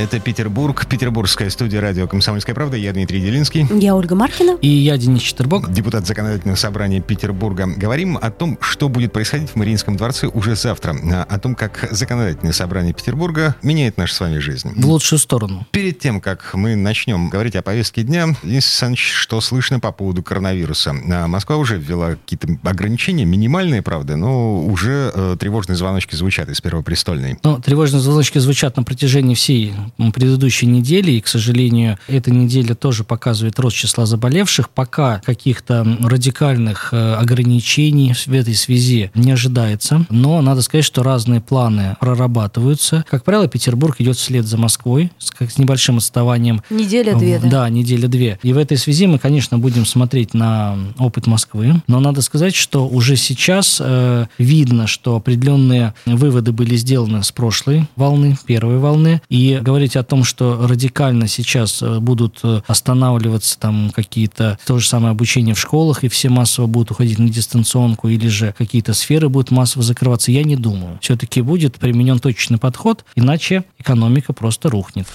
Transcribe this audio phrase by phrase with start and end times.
[0.00, 2.78] Это Петербург, петербургская студия радио «Комсомольская правда».
[2.78, 3.66] Я Дмитрий Делинский.
[3.78, 4.56] Я Ольга Маркина.
[4.62, 5.70] И я Денис Четербок.
[5.70, 7.66] Депутат Законодательного собрания Петербурга.
[7.66, 10.96] Говорим о том, что будет происходить в Мариинском дворце уже завтра.
[11.28, 14.72] О том, как Законодательное собрание Петербурга меняет нашу с вами жизнь.
[14.74, 15.66] В лучшую сторону.
[15.70, 20.22] Перед тем, как мы начнем говорить о повестке дня, Денис Александрович, что слышно по поводу
[20.22, 20.94] коронавируса?
[21.12, 26.58] А, Москва уже ввела какие-то ограничения, минимальные, правда, но уже э, тревожные звоночки звучат из
[26.62, 27.38] Первопрестольной.
[27.42, 29.74] Ну, тревожные звоночки звучат на протяжении всей
[30.12, 34.70] предыдущей недели, и, к сожалению, эта неделя тоже показывает рост числа заболевших.
[34.70, 41.40] Пока каких-то радикальных э, ограничений в этой связи не ожидается, но надо сказать, что разные
[41.40, 43.04] планы прорабатываются.
[43.08, 46.62] Как правило, Петербург идет вслед за Москвой с, как, с небольшим отставанием.
[46.70, 47.48] Неделя-две, да?
[47.48, 48.38] Да, неделя-две.
[48.42, 52.86] И в этой связи мы, конечно, будем смотреть на опыт Москвы, но надо сказать, что
[52.88, 59.58] уже сейчас э, видно, что определенные выводы были сделаны с прошлой волны, первой волны, и
[59.80, 65.12] говорить о том, что радикально сейчас э, будут э, останавливаться там какие-то то же самое
[65.12, 69.50] обучение в школах, и все массово будут уходить на дистанционку, или же какие-то сферы будут
[69.50, 70.98] массово закрываться, я не думаю.
[71.00, 75.06] Все-таки будет применен точный подход, иначе экономика просто рухнет.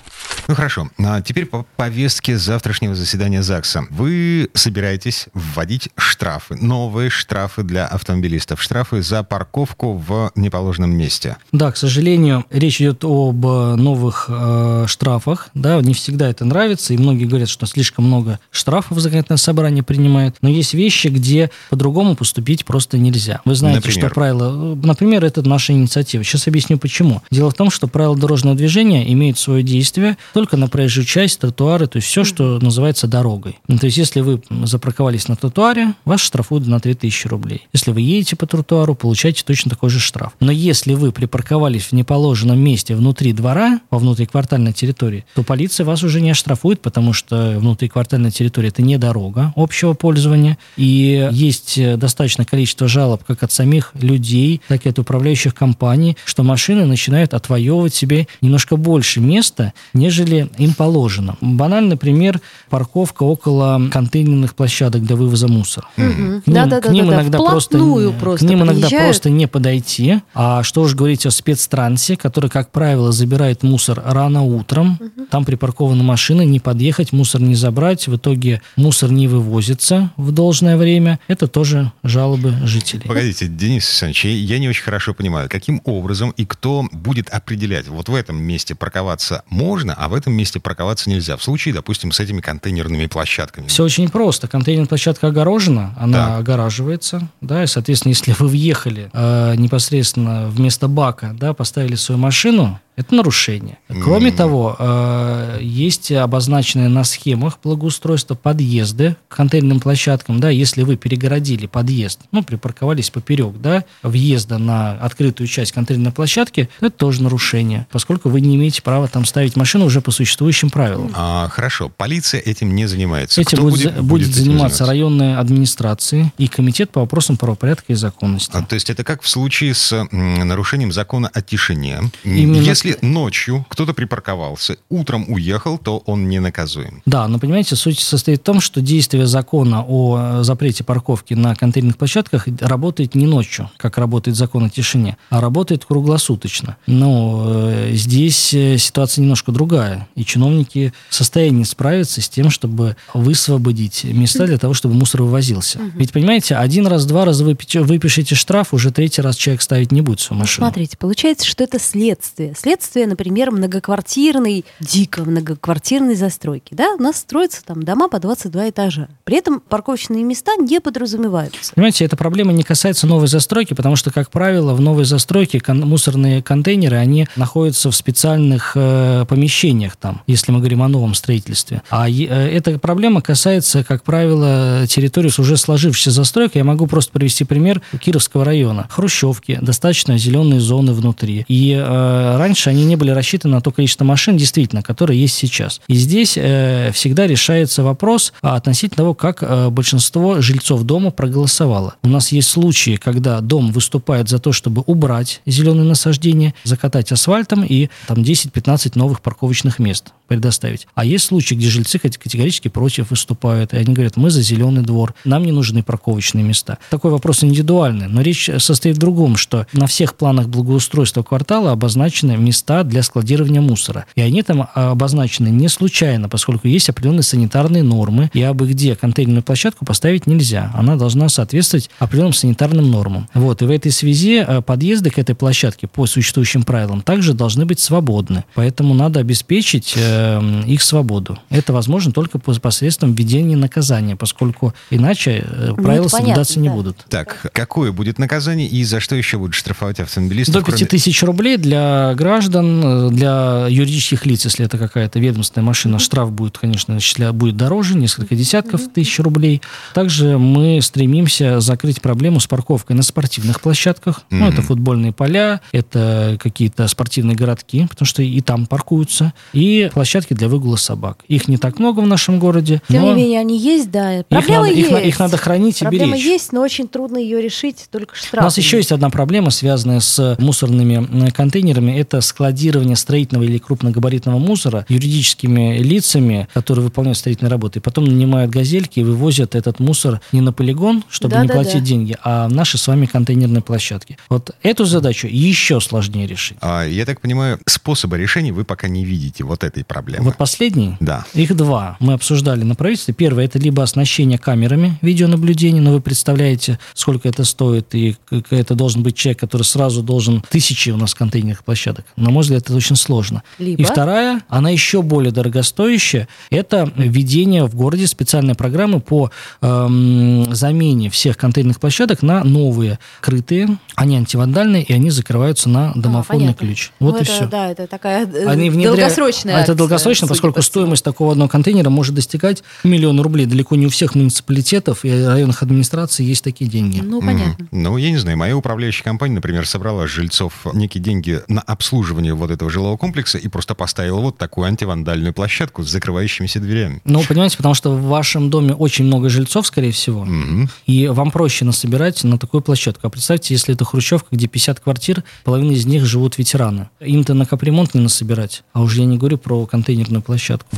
[0.48, 3.86] Ну хорошо, а теперь по повестке завтрашнего заседания ЗАГСа.
[3.92, 11.38] Вы собираетесь вводить штрафы, новые штрафы для автомобилистов, штрафы за парковку в неположенном месте.
[11.52, 15.50] Да, к сожалению, речь идет об э, новых э, штрафах.
[15.54, 20.36] Да, не всегда это нравится, и многие говорят, что слишком много штрафов законодательное собрание принимает.
[20.42, 23.42] Но есть вещи, где по-другому поступить просто нельзя.
[23.46, 24.00] Вы знаете, Например?
[24.00, 24.76] что правила...
[24.76, 26.24] Например, это наша инициатива.
[26.24, 27.22] Сейчас объясню, почему.
[27.32, 31.88] Дело в том, что правила дорожного движения имеют свое действие только на проезжую часть, тротуары,
[31.88, 33.60] то есть все, что называется дорогой.
[33.68, 37.68] Ну, То есть если вы запарковались на тротуаре, вас штрафуют на 3000 рублей.
[37.74, 40.34] Если вы едете по тротуару, получаете точно такой же штраф.
[40.40, 44.00] Но если вы припарковались в неположенном месте внутри двора, во
[44.46, 49.54] внутриквартальной территории, то полиция вас уже не оштрафует, потому что внутриквартальная территория– это не дорога
[49.56, 50.58] общего пользования.
[50.78, 56.18] И есть э, достаточное количество жалоб как от самих людей, так и от управляющих компаний,
[56.26, 61.38] что машины начинают отвоевывать себе немножко больше места, нежели им положено.
[61.42, 62.40] Банальный пример–
[62.70, 65.88] парковка около контейнерных площадок для вывоза мусора.
[65.96, 66.02] К
[66.48, 69.06] ним, к иногда просто, вплотную к просто ним иногда подъезжают.
[69.06, 70.20] просто не подойти.
[70.34, 75.00] А что уж говорить о спецтрансе, который, как правило, забирает мусор рано утром.
[75.30, 78.08] Там припаркованы машины, не подъехать, мусор не забрать.
[78.08, 81.20] В итоге мусор не вывозится в должное время.
[81.28, 83.04] Это тоже жалобы жителей.
[83.08, 88.10] Погодите, Денис Александрович, я не очень хорошо понимаю, каким образом и кто будет определять, вот
[88.10, 91.38] в этом месте парковаться можно, а в этом месте парковаться нельзя.
[91.38, 93.68] В случае, допустим, с этими контейнерными площадками.
[93.68, 94.48] Все очень просто.
[94.48, 96.40] Контейнерная площадка огорожена, она Так.
[96.40, 102.80] огораживается, да, и, соответственно, если вы въехали э, непосредственно вместо бака, да, поставили свою машину,
[102.96, 103.78] это нарушение.
[104.04, 104.36] Кроме М.
[104.36, 111.66] того, э, есть обозначенные на схемах благоустройства подъезды к контейнерным площадкам, да, если вы перегородили
[111.68, 118.30] подъезд, ну, припарковались поперек, да, въезда на открытую часть контейнерной площадки, это тоже нарушение, поскольку
[118.30, 121.12] вы не имеете права там ставить машину уже по существующим правилам.
[121.16, 123.42] А, хорошо, полиция этим не занимается.
[123.42, 128.52] Этим Кто будет, будет этим заниматься районная администрация и комитет по вопросам правопорядка и законности.
[128.54, 132.00] А, то есть это как в случае с нарушением закона о тишине.
[132.24, 137.02] Именно- Если ночью кто-то припарковался, утром уехал, то он не наказуем.
[137.06, 141.56] Да, но понимаете, суть состоит в том, что действие закона о э, запрете парковки на
[141.56, 146.78] контейнерных площадках работает не ночью, как работает закон о тишине, а работает круглосуточно.
[146.88, 152.96] Но э, здесь э, ситуация немножко другая, и чиновники в состоянии справиться с тем, чтобы
[153.14, 155.80] высвободить места для того, чтобы мусор вывозился.
[155.96, 160.02] Ведь, понимаете, один раз, два раза выпи- выпишите штраф, уже третий раз человек ставить не
[160.02, 160.68] будет свою машину.
[160.68, 162.54] Смотрите, получается, что это следствие.
[162.56, 162.75] Следствие,
[163.06, 166.74] например, многоквартирной, дико многоквартирной застройки.
[166.74, 166.96] Да?
[166.98, 169.08] У нас строятся там дома по 22 этажа.
[169.24, 171.74] При этом парковочные места не подразумеваются.
[171.74, 175.82] Понимаете, эта проблема не касается новой застройки, потому что, как правило, в новой застройке кон-
[175.82, 181.82] мусорные контейнеры, они находятся в специальных э, помещениях там, если мы говорим о новом строительстве.
[181.90, 186.60] А э, эта проблема касается, как правило, территории с уже сложившейся застройкой.
[186.60, 188.88] Я могу просто привести пример Кировского района.
[188.90, 191.46] Хрущевки, достаточно зеленые зоны внутри.
[191.48, 195.36] И э, раньше раньше, они не были рассчитаны на то количество машин, действительно, которое есть
[195.36, 195.82] сейчас.
[195.88, 201.96] И здесь э, всегда решается вопрос относительно того, как э, большинство жильцов дома проголосовало.
[202.04, 207.64] У нас есть случаи, когда дом выступает за то, чтобы убрать зеленые насаждения, закатать асфальтом
[207.64, 210.88] и там 10-15 новых парковочных мест предоставить.
[210.96, 215.14] А есть случаи, где жильцы категорически против выступают, и они говорят, мы за зеленый двор,
[215.24, 216.78] нам не нужны парковочные места.
[216.90, 222.38] Такой вопрос индивидуальный, но речь состоит в другом, что на всех планах благоустройства квартала обозначены
[222.56, 224.06] места для складирования мусора.
[224.16, 229.44] И они там обозначены не случайно, поскольку есть определенные санитарные нормы, и абы где контейнерную
[229.44, 230.72] площадку поставить нельзя.
[230.74, 233.28] Она должна соответствовать определенным санитарным нормам.
[233.34, 237.66] Вот, и в этой связи э, подъезды к этой площадке по существующим правилам также должны
[237.66, 238.46] быть свободны.
[238.54, 241.38] Поэтому надо обеспечить э, их свободу.
[241.50, 247.06] Это возможно только посредством введения наказания, поскольку иначе э, ну, правила соблюдаться не будут.
[247.10, 250.64] Так, какое будет наказание и за что еще будут штрафовать автомобилистов?
[250.64, 256.32] До 5 тысяч рублей для граждан, для юридических лиц, если это какая-то ведомственная машина, штраф
[256.32, 256.98] будет, конечно,
[257.34, 259.62] будет дороже, несколько десятков тысяч рублей.
[259.94, 264.22] Также мы стремимся закрыть проблему с парковкой на спортивных площадках.
[264.30, 264.38] Mm-hmm.
[264.38, 270.34] Ну, это футбольные поля, это какие-то спортивные городки, потому что и там паркуются, и площадки
[270.34, 271.20] для выгула собак.
[271.28, 272.82] Их не так много в нашем городе.
[272.88, 274.24] Тем не менее, они есть, да.
[274.30, 274.92] Проблема их есть.
[274.92, 276.26] Надо, их, их надо хранить Проблема и беречь.
[276.26, 278.46] есть, но очень трудно ее решить только штрафом.
[278.46, 282.00] У нас еще есть одна проблема, связанная с мусорными контейнерами.
[282.00, 287.80] Это складирование строительного или крупногабаритного мусора юридическими лицами, которые выполняют строительные работы.
[287.80, 291.54] И потом нанимают газельки и вывозят этот мусор не на полигон, чтобы да, не да,
[291.54, 291.80] платить да.
[291.82, 294.18] деньги, а в наши с вами контейнерные площадки.
[294.30, 296.58] Вот эту задачу еще сложнее решить.
[296.62, 300.26] А, я так понимаю, способа решения вы пока не видите вот этой проблемы.
[300.26, 300.98] Вот последний?
[301.00, 301.26] Да.
[301.34, 301.98] Их два.
[302.00, 303.14] Мы обсуждали на правительстве.
[303.14, 308.16] Первое– это либо оснащение камерами видеонаблюдения, но вы представляете, сколько это стоит, и
[308.50, 310.44] это должен быть человек, который сразу должен...
[310.50, 312.06] Тысячи у нас контейнерных площадок.
[312.16, 313.44] На мой взгляд, это очень сложно.
[313.60, 313.82] Либо...
[313.82, 319.32] И вторая, она еще более дорогостоящая, это введение в городе специальной программы по
[319.62, 323.78] эм, замене всех контейнерных площадок на новые, крытые.
[323.96, 326.92] Они антивандальные, и они закрываются на а, домофонный а, ключ.
[327.00, 327.48] Вот ну, и это, все.
[327.48, 328.98] Да, это такая э, они внедряют...
[328.98, 333.46] долгосрочная Это долгосрочно, поскольку стоимость такого одного контейнера может достигать миллиона рублей.
[333.46, 337.02] Далеко не у всех муниципалитетов и районных администраций есть такие деньги.
[337.02, 337.64] Ну, понятно.
[337.64, 337.68] Mm.
[337.72, 342.52] Ну, я не знаю, моя управляющая компания, например, собрала жильцов некие деньги на обслуживание вот
[342.52, 347.02] этого жилого комплекса и просто поставила вот такую антивандальную площадку с закрывающимися дверями.
[347.06, 350.70] Ну, понимаете, потому что в вашем доме очень много жильцов, скорее всего, mm-hmm.
[350.86, 353.08] и вам проще насобирать на такую площадку.
[353.08, 356.90] А представьте, если это хрущевка, где 50 квартир, половина из них живут ветераны.
[357.00, 358.64] Им-то на капремонт не насобирать.
[358.74, 360.78] А уже я не говорю про контейнерную площадку.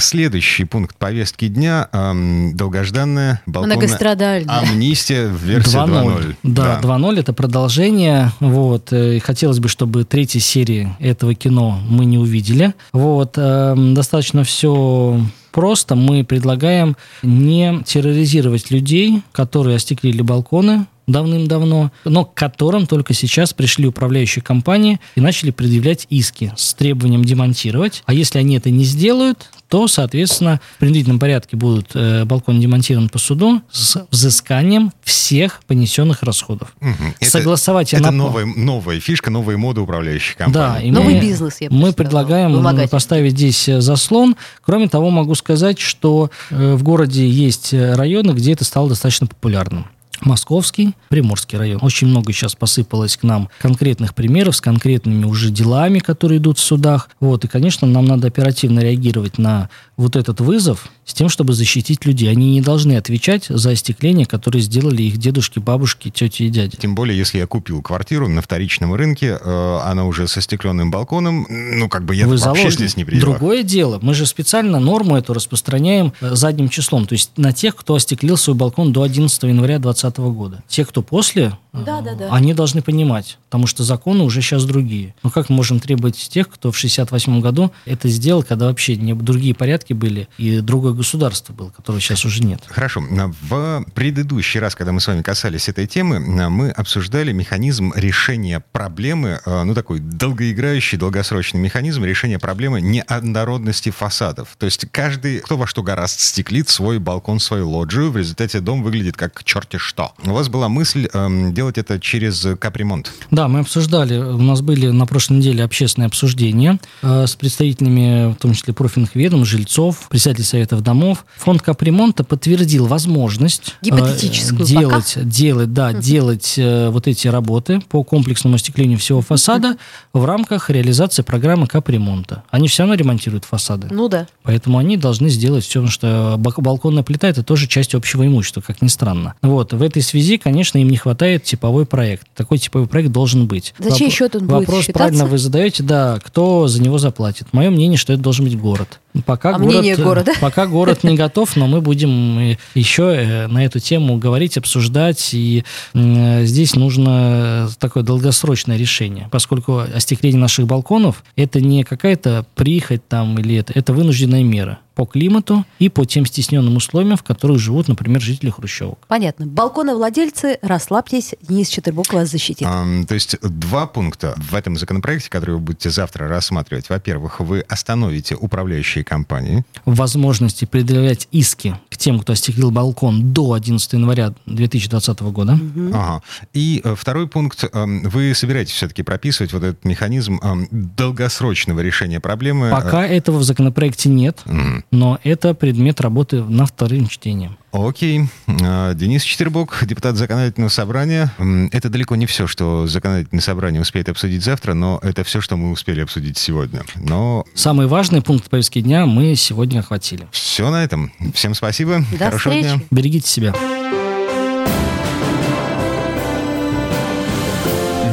[0.00, 6.36] Следующий пункт повестки дня эм, долгожданная балконная амнистия в версии 2.0.
[6.44, 6.88] Да, да.
[6.96, 8.30] 2.0 это продолжение.
[8.38, 8.92] Вот.
[8.92, 12.74] Э, и хотелось бы, чтобы третьей серии этого кино мы не увидели.
[12.92, 13.38] Вот.
[13.38, 15.96] Эм, достаточно все просто.
[15.96, 23.88] Мы предлагаем не терроризировать людей, которые остеклили балконы, давным-давно, но к которым только сейчас пришли
[23.88, 28.02] управляющие компании и начали предъявлять иски с требованием демонтировать.
[28.06, 33.08] А если они это не сделают, то, соответственно, в принудительном порядке будут э, балкон демонтирован
[33.08, 36.74] по суду с взысканием всех понесенных расходов.
[36.80, 37.26] Угу.
[37.26, 40.74] Согласовать это, это новая, новая фишка, новая мода управляющих компаний.
[40.74, 41.60] Да, и новый мы, бизнес.
[41.60, 44.36] Я мы предлагаем поставить здесь э, заслон.
[44.62, 49.86] Кроме того, могу сказать, что э, в городе есть районы, где это стало достаточно популярным.
[50.20, 51.78] Московский, Приморский район.
[51.82, 56.62] Очень много сейчас посыпалось к нам конкретных примеров с конкретными уже делами, которые идут в
[56.62, 57.08] судах.
[57.20, 62.04] Вот, и, конечно, нам надо оперативно реагировать на вот этот вызов с тем, чтобы защитить
[62.04, 62.30] людей.
[62.30, 66.76] Они не должны отвечать за остекление, которое сделали их дедушки, бабушки, тети и дяди.
[66.76, 71.46] Тем более, если я купил квартиру на вторичном рынке, э, она уже со стекленным балконом,
[71.48, 72.72] ну, как бы я Вы вообще заложник.
[72.72, 77.14] здесь не при Другое дело, мы же специально норму эту распространяем э, задним числом, то
[77.14, 80.62] есть на тех, кто остеклил свой балкон до 11 января 2020 года.
[80.68, 82.28] Те, кто после, да, да, да.
[82.32, 85.14] они должны понимать, потому что законы уже сейчас другие.
[85.22, 89.14] Но как мы можем требовать тех, кто в 68 году это сделал, когда вообще не
[89.14, 92.62] другие порядки были и другое государство было, которого сейчас уже нет?
[92.66, 93.02] Хорошо.
[93.40, 99.40] В предыдущий раз, когда мы с вами касались этой темы, мы обсуждали механизм решения проблемы,
[99.44, 104.56] э, ну такой долгоиграющий, долгосрочный механизм решения проблемы неоднородности фасадов.
[104.58, 108.82] То есть каждый, кто во что гораст, стеклит свой балкон, свою лоджию, в результате дом
[108.82, 110.12] выглядит как черти что.
[110.24, 113.12] У вас была мысль эм, делать сделать это через капремонт.
[113.30, 118.36] Да, мы обсуждали, у нас были на прошлой неделе общественные обсуждения э, с представителями, в
[118.36, 121.24] том числе профильных ведомств, жильцов, председателей советов домов.
[121.36, 128.02] Фонд капремонта подтвердил возможность э, Гипотетическую делать, делать, да, делать э, вот эти работы по
[128.02, 129.76] комплексному остеклению всего фасада
[130.12, 132.44] в рамках реализации программы капремонта.
[132.50, 133.88] Они все равно ремонтируют фасады.
[133.90, 134.26] Ну да.
[134.42, 138.80] Поэтому они должны сделать все, потому что балконная плита это тоже часть общего имущества, как
[138.80, 139.34] ни странно.
[139.42, 142.26] Вот в этой связи, конечно, им не хватает типовой проект.
[142.34, 143.74] Такой типовой проект должен быть.
[143.78, 144.98] За чей счет он будет Вопрос считаться?
[144.98, 147.48] правильно вы задаете, да, кто за него заплатит.
[147.52, 149.00] Мое мнение, что это должен быть город.
[149.24, 150.32] Пока А город, мнение города?
[150.40, 155.30] Пока город не готов, но мы будем э, еще э, на эту тему говорить, обсуждать,
[155.32, 163.06] и э, здесь нужно такое долгосрочное решение, поскольку остекление наших балконов это не какая-то прихоть
[163.08, 167.60] там или это, это вынужденная мера по климату и по тем стесненным условиям, в которых
[167.60, 168.98] живут, например, жители хрущевок.
[169.06, 169.46] Понятно.
[169.46, 172.66] Балконовладельцы, расслабьтесь, Денис Четербок вас защитит.
[172.66, 176.90] Ам, то есть два пункта в этом законопроекте, которые вы будете завтра рассматривать.
[176.90, 179.64] Во-первых, вы остановите управляющие компании.
[179.84, 185.58] возможности предъявлять иски к тем, кто остеклил балкон до 11 января 2020 года.
[185.92, 186.22] Ага.
[186.52, 187.64] И э, второй пункт.
[187.72, 192.70] эм, Вы собираетесь все-таки прописывать вот этот механизм эм, долгосрочного решения проблемы.
[192.70, 194.84] Пока этого в законопроекте нет, Мгм.
[194.90, 197.56] но это предмет работы на вторым чтением.
[197.70, 198.22] Окей.
[198.46, 201.32] Э, Денис Четербок, депутат законодательного собрания.
[201.70, 205.70] Это далеко не все, что законодательное собрание успеет обсудить завтра, но это все, что мы
[205.70, 206.82] успели обсудить сегодня.
[206.96, 210.26] Но Самый важный пункт повестки дня мы сегодня охватили.
[210.30, 211.12] все на этом.
[211.34, 212.02] Всем спасибо.
[212.18, 212.74] До Хорошего встречи.
[212.76, 212.82] дня.
[212.90, 213.54] Берегите себя.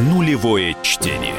[0.02, 1.36] Нулевое чтение.